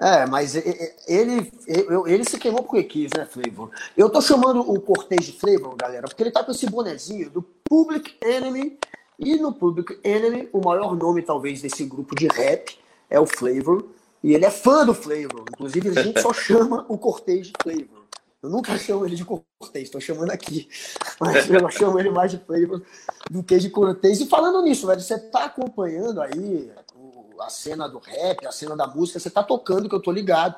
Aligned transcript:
É, 0.00 0.24
mas 0.26 0.54
ele, 0.54 1.52
ele, 2.06 2.24
se 2.24 2.38
queimou 2.38 2.62
porque 2.62 2.84
quis, 2.84 3.10
né, 3.16 3.24
Flavor? 3.24 3.70
Eu 3.96 4.08
tô 4.08 4.20
chamando 4.20 4.60
o 4.60 4.80
Cortez 4.80 5.26
de 5.26 5.32
Flavor, 5.32 5.74
galera, 5.76 6.06
porque 6.06 6.22
ele 6.22 6.30
tá 6.30 6.44
com 6.44 6.52
esse 6.52 6.66
bonezinho 6.66 7.28
do 7.30 7.42
Public 7.42 8.16
Enemy. 8.22 8.78
E 9.18 9.36
no 9.36 9.52
Public 9.52 9.98
Enemy, 10.04 10.48
o 10.52 10.60
maior 10.60 10.94
nome, 10.94 11.22
talvez, 11.22 11.60
desse 11.60 11.84
grupo 11.84 12.14
de 12.14 12.28
rap 12.28 12.78
é 13.10 13.18
o 13.18 13.26
Flavor. 13.26 13.86
E 14.22 14.34
ele 14.34 14.44
é 14.44 14.50
fã 14.50 14.86
do 14.86 14.94
Flavor. 14.94 15.44
Inclusive, 15.52 15.88
a 15.88 16.02
gente 16.02 16.20
só 16.20 16.32
chama 16.34 16.86
o 16.88 16.96
Cortez 16.96 17.48
de 17.48 17.52
Flavor. 17.60 18.04
Eu 18.40 18.50
nunca 18.50 18.78
chamo 18.78 19.04
ele 19.04 19.16
de 19.16 19.24
Cortez, 19.24 19.84
estou 19.84 20.00
chamando 20.00 20.30
aqui. 20.30 20.68
Mas 21.18 21.50
eu 21.50 21.68
chamo 21.70 21.98
ele 21.98 22.10
mais 22.10 22.30
de 22.30 22.38
Flavor 22.38 22.84
do 23.28 23.42
que 23.42 23.58
de 23.58 23.68
Cortez. 23.68 24.20
E 24.20 24.26
falando 24.26 24.62
nisso, 24.62 24.86
velho, 24.86 25.00
você 25.00 25.18
tá 25.18 25.46
acompanhando 25.46 26.20
aí 26.22 26.70
a 27.40 27.48
cena 27.48 27.88
do 27.88 27.98
rap, 27.98 28.46
a 28.46 28.52
cena 28.52 28.76
da 28.76 28.86
música, 28.86 29.18
você 29.18 29.30
tá 29.30 29.42
tocando, 29.42 29.88
que 29.88 29.94
eu 29.94 30.02
tô 30.02 30.10
ligado. 30.10 30.56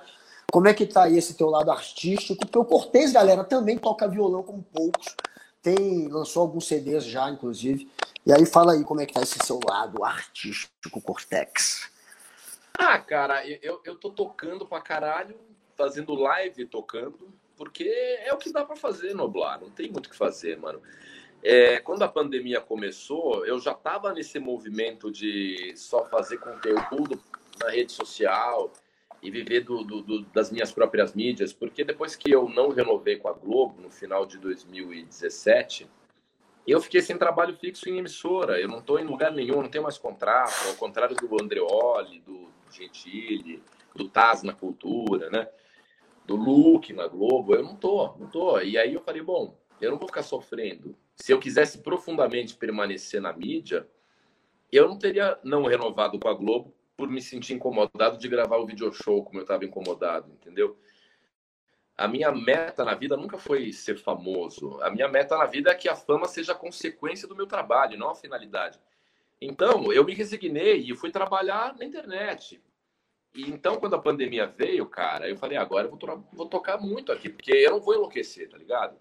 Como 0.52 0.66
é 0.66 0.74
que 0.74 0.86
tá 0.86 1.04
aí 1.04 1.16
esse 1.16 1.34
teu 1.34 1.48
lado 1.48 1.70
artístico? 1.70 2.40
Porque 2.40 2.58
o 2.58 2.64
Cortez, 2.64 3.12
galera, 3.12 3.44
também 3.44 3.78
toca 3.78 4.08
violão 4.08 4.42
como 4.42 4.62
poucos. 4.62 5.14
Tem, 5.62 6.08
lançou 6.08 6.42
alguns 6.42 6.66
CDs 6.66 7.04
já, 7.04 7.28
inclusive. 7.30 7.90
E 8.26 8.32
aí 8.32 8.44
fala 8.44 8.72
aí 8.72 8.84
como 8.84 9.00
é 9.00 9.06
que 9.06 9.14
tá 9.14 9.22
esse 9.22 9.38
seu 9.44 9.60
lado 9.64 10.04
artístico, 10.04 11.00
Cortex. 11.00 11.90
Ah, 12.78 12.98
cara, 12.98 13.46
eu, 13.46 13.80
eu 13.84 13.94
tô 13.94 14.10
tocando 14.10 14.66
pra 14.66 14.80
caralho, 14.80 15.36
fazendo 15.76 16.14
live 16.14 16.66
tocando, 16.66 17.32
porque 17.56 17.84
é 18.24 18.32
o 18.32 18.38
que 18.38 18.52
dá 18.52 18.64
para 18.64 18.76
fazer, 18.76 19.14
Noblar. 19.14 19.60
Não 19.60 19.70
tem 19.70 19.90
muito 19.90 20.06
o 20.06 20.10
que 20.10 20.16
fazer, 20.16 20.58
mano. 20.58 20.80
É, 21.42 21.78
quando 21.80 22.02
a 22.02 22.08
pandemia 22.08 22.60
começou, 22.60 23.46
eu 23.46 23.58
já 23.58 23.72
estava 23.72 24.12
nesse 24.12 24.38
movimento 24.38 25.10
de 25.10 25.72
só 25.76 26.04
fazer 26.04 26.38
conteúdo 26.38 27.18
na 27.58 27.70
rede 27.70 27.92
social 27.92 28.72
e 29.22 29.30
viver 29.30 29.60
do, 29.60 29.82
do, 29.82 30.02
do, 30.02 30.22
das 30.26 30.50
minhas 30.50 30.72
próprias 30.72 31.14
mídias, 31.14 31.52
porque 31.52 31.84
depois 31.84 32.14
que 32.16 32.30
eu 32.30 32.48
não 32.48 32.70
renovei 32.70 33.16
com 33.16 33.28
a 33.28 33.32
Globo, 33.32 33.80
no 33.80 33.90
final 33.90 34.26
de 34.26 34.38
2017, 34.38 35.88
eu 36.66 36.80
fiquei 36.80 37.00
sem 37.00 37.16
trabalho 37.16 37.56
fixo 37.56 37.88
em 37.88 37.98
emissora. 37.98 38.60
Eu 38.60 38.68
não 38.68 38.78
estou 38.78 38.98
em 38.98 39.04
lugar 39.04 39.32
nenhum, 39.32 39.62
não 39.62 39.68
tenho 39.68 39.84
mais 39.84 39.98
contrato, 39.98 40.68
ao 40.68 40.74
contrário 40.74 41.16
do 41.16 41.42
Andreoli, 41.42 42.20
do 42.20 42.48
Gentili, 42.70 43.62
do 43.94 44.08
Taz 44.08 44.42
na 44.42 44.52
Cultura, 44.52 45.30
né? 45.30 45.48
do 46.30 46.36
Luke 46.36 46.92
na 46.92 47.08
Globo. 47.08 47.54
Eu 47.54 47.64
não 47.64 47.74
tô, 47.74 48.14
não 48.18 48.28
tô. 48.28 48.60
E 48.60 48.78
aí 48.78 48.94
eu 48.94 49.00
falei, 49.00 49.20
bom, 49.20 49.56
eu 49.80 49.90
não 49.90 49.98
vou 49.98 50.08
ficar 50.08 50.22
sofrendo 50.22 50.96
se 51.20 51.32
eu 51.32 51.38
quisesse 51.38 51.78
profundamente 51.78 52.56
permanecer 52.56 53.20
na 53.20 53.32
mídia, 53.32 53.86
eu 54.72 54.88
não 54.88 54.98
teria 54.98 55.38
não 55.44 55.64
renovado 55.64 56.18
com 56.18 56.28
a 56.28 56.34
Globo 56.34 56.74
por 56.96 57.08
me 57.08 57.20
sentir 57.20 57.54
incomodado 57.54 58.16
de 58.16 58.28
gravar 58.28 58.56
o 58.56 58.66
video 58.66 58.90
show 58.92 59.22
como 59.22 59.38
eu 59.38 59.42
estava 59.42 59.64
incomodado, 59.64 60.32
entendeu? 60.32 60.78
A 61.96 62.08
minha 62.08 62.32
meta 62.32 62.84
na 62.84 62.94
vida 62.94 63.16
nunca 63.16 63.36
foi 63.36 63.70
ser 63.72 63.98
famoso. 63.98 64.80
A 64.82 64.90
minha 64.90 65.08
meta 65.08 65.36
na 65.36 65.44
vida 65.44 65.70
é 65.70 65.74
que 65.74 65.88
a 65.88 65.94
fama 65.94 66.26
seja 66.26 66.54
consequência 66.54 67.28
do 67.28 67.36
meu 67.36 67.46
trabalho, 67.46 67.98
não 67.98 68.08
a 68.08 68.14
finalidade. 68.14 68.80
Então, 69.38 69.92
eu 69.92 70.04
me 70.04 70.14
resignei 70.14 70.78
e 70.78 70.96
fui 70.96 71.10
trabalhar 71.10 71.76
na 71.76 71.84
internet. 71.84 72.62
E 73.34 73.50
então, 73.50 73.76
quando 73.76 73.96
a 73.96 74.00
pandemia 74.00 74.46
veio, 74.46 74.86
cara, 74.86 75.28
eu 75.28 75.36
falei, 75.36 75.58
agora 75.58 75.86
eu 75.86 75.90
vou, 75.90 76.24
vou 76.32 76.48
tocar 76.48 76.78
muito 76.78 77.12
aqui, 77.12 77.28
porque 77.28 77.52
eu 77.52 77.72
não 77.72 77.80
vou 77.80 77.94
enlouquecer, 77.94 78.48
tá 78.48 78.56
ligado? 78.56 78.96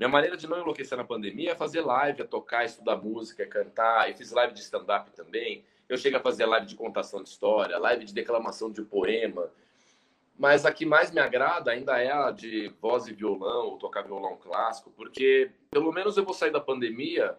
Minha 0.00 0.08
maneira 0.08 0.34
de 0.34 0.48
não 0.48 0.58
enlouquecer 0.58 0.96
na 0.96 1.04
pandemia 1.04 1.52
é 1.52 1.54
fazer 1.54 1.82
live, 1.82 2.22
é 2.22 2.24
tocar, 2.24 2.64
estudar 2.64 2.96
música, 2.96 3.42
é 3.42 3.46
cantar. 3.46 4.08
Eu 4.08 4.16
fiz 4.16 4.32
live 4.32 4.54
de 4.54 4.60
stand-up 4.60 5.10
também. 5.10 5.62
Eu 5.86 5.98
chego 5.98 6.16
a 6.16 6.20
fazer 6.20 6.46
live 6.46 6.66
de 6.66 6.74
contação 6.74 7.22
de 7.22 7.28
história, 7.28 7.78
live 7.78 8.06
de 8.06 8.14
declamação 8.14 8.72
de 8.72 8.80
poema. 8.80 9.50
Mas 10.38 10.64
a 10.64 10.72
que 10.72 10.86
mais 10.86 11.10
me 11.10 11.20
agrada 11.20 11.70
ainda 11.70 11.98
é 11.98 12.10
a 12.10 12.30
de 12.30 12.72
voz 12.80 13.08
e 13.08 13.12
violão, 13.12 13.66
ou 13.66 13.76
tocar 13.76 14.00
violão 14.00 14.38
clássico, 14.38 14.90
porque 14.92 15.50
pelo 15.70 15.92
menos 15.92 16.16
eu 16.16 16.24
vou 16.24 16.32
sair 16.32 16.50
da 16.50 16.60
pandemia 16.60 17.38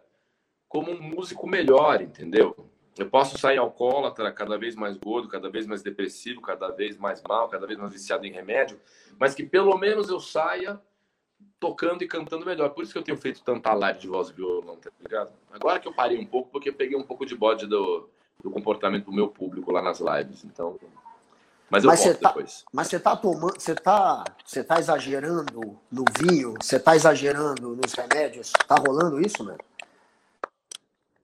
como 0.69 0.91
um 0.91 1.01
músico 1.01 1.47
melhor, 1.47 1.99
entendeu? 1.99 2.55
Eu 2.95 3.09
posso 3.09 3.39
sair 3.39 3.57
alcoólatra, 3.57 4.31
cada 4.31 4.55
vez 4.55 4.75
mais 4.75 4.97
gordo, 4.97 5.27
cada 5.27 5.49
vez 5.49 5.65
mais 5.65 5.81
depressivo, 5.81 6.41
cada 6.41 6.69
vez 6.69 6.95
mais 6.95 7.23
mal, 7.23 7.49
cada 7.49 7.65
vez 7.65 7.79
mais 7.79 7.91
viciado 7.91 8.23
em 8.27 8.31
remédio, 8.31 8.79
mas 9.17 9.33
que 9.33 9.43
pelo 9.43 9.75
menos 9.79 10.09
eu 10.09 10.19
saia 10.19 10.79
tocando 11.59 12.03
e 12.03 12.07
cantando 12.07 12.45
melhor. 12.45 12.69
Por 12.69 12.83
isso 12.83 12.91
que 12.91 12.97
eu 12.97 13.03
tenho 13.03 13.17
feito 13.17 13.43
tanta 13.43 13.73
live 13.73 13.99
de 13.99 14.07
voz 14.07 14.29
e 14.29 14.33
violão, 14.33 14.77
tá 14.77 14.89
ligado? 14.99 15.31
Agora 15.51 15.79
que 15.79 15.87
eu 15.87 15.93
parei 15.93 16.17
um 16.17 16.25
pouco, 16.25 16.49
porque 16.51 16.69
eu 16.69 16.73
peguei 16.73 16.97
um 16.97 17.03
pouco 17.03 17.25
de 17.25 17.35
bode 17.35 17.67
do, 17.67 18.09
do 18.43 18.49
comportamento 18.49 19.05
do 19.05 19.13
meu 19.13 19.27
público 19.27 19.71
lá 19.71 19.81
nas 19.81 19.99
lives. 19.99 20.43
Então. 20.43 20.79
Mas 21.69 21.83
eu 21.83 21.89
mas 21.89 21.99
você 21.99 22.15
tá, 22.15 22.29
depois. 22.29 22.65
Mas 22.73 22.87
você 22.87 22.99
tá 22.99 23.15
tomando. 23.15 23.59
Você 23.59 23.75
tá, 23.75 24.23
você 24.43 24.63
tá 24.63 24.79
exagerando 24.79 25.79
no 25.91 26.05
vinho? 26.19 26.55
Você 26.59 26.79
tá 26.79 26.95
exagerando 26.95 27.75
nos 27.75 27.93
remédios? 27.93 28.51
Tá 28.67 28.75
rolando 28.75 29.21
isso, 29.21 29.43
mano? 29.43 29.59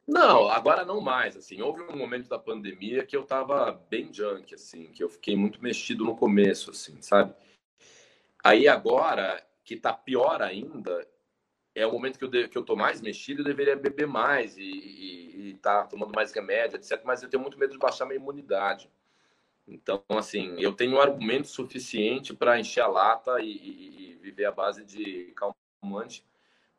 Não, 0.08 0.50
agora 0.50 0.86
não 0.86 1.02
mais, 1.02 1.36
assim. 1.36 1.62
Houve 1.62 1.82
um 1.82 1.98
momento 1.98 2.30
da 2.30 2.40
pandemia 2.40 3.06
que 3.06 3.18
eu 3.18 3.24
tava 3.24 3.82
bem 3.90 4.14
junk, 4.14 4.56
assim, 4.56 4.86
que 4.86 5.04
eu 5.04 5.10
fiquei 5.10 5.36
muito 5.36 5.62
mexido 5.62 6.06
no 6.06 6.16
começo, 6.16 6.72
assim, 6.72 7.02
sabe? 7.02 7.34
Aí 8.42 8.70
agora 8.70 9.44
que 9.68 9.74
está 9.74 9.92
pior 9.92 10.42
ainda, 10.42 11.06
é 11.76 11.86
o 11.86 11.92
momento 11.92 12.18
que 12.18 12.24
eu, 12.24 12.50
que 12.50 12.58
eu 12.58 12.64
tô 12.64 12.74
mais 12.74 13.02
mexido, 13.02 13.42
eu 13.42 13.46
deveria 13.46 13.76
beber 13.76 14.08
mais 14.08 14.58
e 14.58 15.52
estar 15.58 15.82
tá 15.82 15.88
tomando 15.88 16.16
mais 16.16 16.32
remédio, 16.32 16.78
etc. 16.78 17.02
Mas 17.04 17.22
eu 17.22 17.30
tenho 17.30 17.44
muito 17.44 17.60
medo 17.60 17.74
de 17.74 17.78
baixar 17.78 18.06
minha 18.06 18.16
imunidade. 18.16 18.90
Então, 19.68 20.02
assim, 20.12 20.56
eu 20.58 20.72
tenho 20.72 20.94
um 20.96 21.02
argumento 21.02 21.50
suficiente 21.50 22.34
para 22.34 22.58
encher 22.58 22.80
a 22.80 22.88
lata 22.88 23.42
e, 23.42 23.52
e, 23.52 24.12
e, 24.12 24.16
viver 24.16 24.46
à 24.46 24.52
base 24.52 24.86
de 24.86 25.34
calmante, 25.36 26.26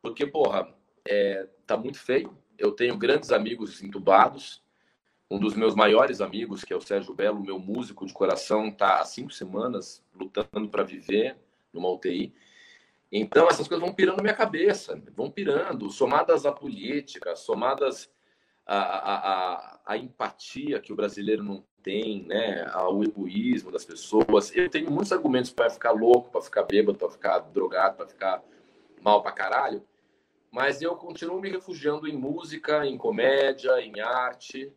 porque, 0.01 0.25
porra, 0.25 0.73
é, 1.07 1.47
tá 1.67 1.77
muito 1.77 1.99
feio. 1.99 2.35
Eu 2.57 2.71
tenho 2.71 2.97
grandes 2.97 3.31
amigos 3.31 3.83
entubados. 3.83 4.63
Um 5.29 5.39
dos 5.39 5.53
meus 5.53 5.75
maiores 5.75 6.21
amigos, 6.21 6.63
que 6.63 6.73
é 6.73 6.75
o 6.75 6.81
Sérgio 6.81 7.13
Belo, 7.13 7.39
meu 7.39 7.59
músico 7.59 8.03
de 8.03 8.13
coração, 8.13 8.71
tá 8.71 8.99
há 8.99 9.05
cinco 9.05 9.31
semanas 9.31 10.03
lutando 10.15 10.67
para 10.69 10.81
viver 10.81 11.37
numa 11.71 11.87
UTI. 11.91 12.33
Então, 13.11 13.47
essas 13.47 13.67
coisas 13.67 13.83
vão 13.83 13.93
pirando 13.93 14.17
na 14.17 14.23
minha 14.23 14.35
cabeça, 14.35 15.01
vão 15.15 15.31
pirando, 15.31 15.89
somadas 15.89 16.45
à 16.45 16.51
política, 16.51 17.35
somadas 17.35 18.11
à, 18.65 18.77
à, 18.77 19.79
à, 19.85 19.97
empatia 19.97 20.79
que 20.79 20.93
o 20.93 20.95
brasileiro 20.95 21.43
não 21.43 21.65
tem, 21.81 22.23
né? 22.27 22.69
ao 22.71 23.03
egoísmo 23.03 23.71
das 23.71 23.83
pessoas. 23.83 24.55
Eu 24.55 24.69
tenho 24.69 24.91
muitos 24.91 25.11
argumentos 25.11 25.51
para 25.51 25.71
ficar 25.71 25.91
louco, 25.91 26.29
para 26.29 26.41
ficar 26.41 26.63
bêbado, 26.63 26.99
para 26.99 27.09
ficar 27.09 27.39
drogado, 27.39 27.97
para 27.97 28.07
ficar 28.07 28.43
mal 29.01 29.23
para 29.23 29.31
caralho, 29.31 29.83
mas 30.51 30.81
eu 30.81 30.95
continuo 30.95 31.39
me 31.39 31.49
refugiando 31.49 32.07
em 32.07 32.17
música, 32.17 32.85
em 32.85 32.97
comédia, 32.97 33.79
em 33.81 33.99
arte, 33.99 34.71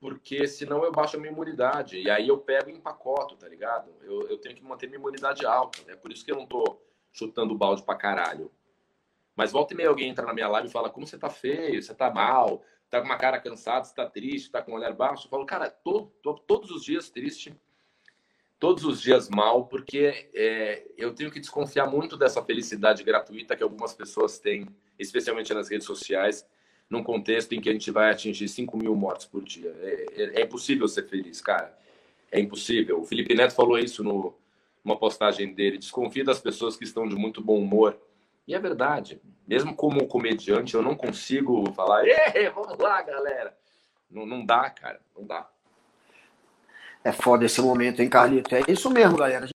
porque 0.00 0.46
senão 0.46 0.84
eu 0.84 0.92
baixo 0.92 1.16
a 1.16 1.20
minha 1.20 1.32
imunidade. 1.32 2.00
E 2.00 2.10
aí 2.10 2.28
eu 2.28 2.38
pego 2.38 2.70
em 2.70 2.80
pacote, 2.80 3.36
tá 3.36 3.48
ligado? 3.48 3.90
Eu, 4.02 4.28
eu 4.28 4.38
tenho 4.38 4.54
que 4.54 4.62
manter 4.62 4.86
minha 4.86 4.98
imunidade 4.98 5.44
alta. 5.44 5.80
É 5.82 5.92
né? 5.92 5.96
por 5.96 6.12
isso 6.12 6.24
que 6.24 6.30
eu 6.30 6.36
não 6.36 6.46
tô 6.46 6.80
chutando 7.16 7.56
balde 7.56 7.82
pra 7.82 7.94
caralho. 7.94 8.50
Mas 9.34 9.52
volta 9.52 9.72
e 9.72 9.76
meia 9.76 9.88
alguém 9.88 10.08
entra 10.08 10.26
na 10.26 10.34
minha 10.34 10.48
live 10.48 10.68
e 10.68 10.72
fala: 10.72 10.90
Como 10.90 11.06
você 11.06 11.18
tá 11.18 11.30
feio, 11.30 11.82
você 11.82 11.94
tá 11.94 12.10
mal, 12.10 12.62
tá 12.90 13.00
com 13.00 13.06
uma 13.06 13.16
cara 13.16 13.40
cansada, 13.40 13.84
você 13.84 13.94
tá 13.94 14.06
triste, 14.06 14.50
tá 14.50 14.62
com 14.62 14.72
um 14.72 14.74
olhar 14.74 14.92
baixo. 14.92 15.26
Eu 15.26 15.30
falo: 15.30 15.46
Cara, 15.46 15.70
tô, 15.70 16.12
tô 16.22 16.34
todos 16.34 16.70
os 16.70 16.84
dias 16.84 17.08
triste, 17.08 17.54
todos 18.58 18.84
os 18.84 19.00
dias 19.00 19.28
mal, 19.28 19.66
porque 19.66 20.30
é, 20.34 20.86
eu 20.96 21.14
tenho 21.14 21.30
que 21.30 21.40
desconfiar 21.40 21.86
muito 21.86 22.16
dessa 22.16 22.42
felicidade 22.42 23.02
gratuita 23.02 23.56
que 23.56 23.62
algumas 23.62 23.94
pessoas 23.94 24.38
têm, 24.38 24.66
especialmente 24.98 25.52
nas 25.52 25.68
redes 25.70 25.86
sociais, 25.86 26.46
num 26.88 27.02
contexto 27.02 27.54
em 27.54 27.60
que 27.60 27.68
a 27.68 27.72
gente 27.72 27.90
vai 27.90 28.10
atingir 28.10 28.48
5 28.48 28.76
mil 28.76 28.94
mortes 28.94 29.26
por 29.26 29.42
dia. 29.42 29.74
É, 29.80 30.06
é, 30.12 30.40
é 30.40 30.44
impossível 30.44 30.86
ser 30.86 31.08
feliz, 31.08 31.40
cara. 31.40 31.76
É 32.30 32.40
impossível. 32.40 33.00
O 33.00 33.04
Felipe 33.04 33.34
Neto 33.34 33.54
falou 33.54 33.78
isso 33.78 34.02
no, 34.02 34.34
uma 34.86 34.96
postagem 34.96 35.52
dele, 35.52 35.78
desconfia 35.78 36.24
das 36.24 36.38
pessoas 36.38 36.76
que 36.76 36.84
estão 36.84 37.08
de 37.08 37.16
muito 37.16 37.42
bom 37.42 37.58
humor. 37.58 37.98
E 38.46 38.54
é 38.54 38.58
verdade. 38.58 39.20
Mesmo 39.46 39.74
como 39.74 40.06
comediante, 40.06 40.74
eu 40.74 40.82
não 40.82 40.94
consigo 40.94 41.72
falar, 41.72 42.04
vamos 42.54 42.78
lá, 42.78 43.02
galera. 43.02 43.56
Não, 44.08 44.24
não 44.24 44.46
dá, 44.46 44.70
cara. 44.70 45.00
Não 45.16 45.26
dá. 45.26 45.48
É 47.02 47.10
foda 47.10 47.44
esse 47.44 47.60
momento, 47.60 48.00
hein, 48.00 48.08
Carlito? 48.08 48.54
É 48.54 48.62
isso 48.68 48.88
mesmo, 48.88 49.16
galera. 49.16 49.48